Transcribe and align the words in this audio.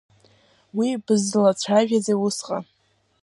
Уи 0.77 0.89
бызлыцәшәазеи 1.05 1.99
усҟан. 2.27 2.63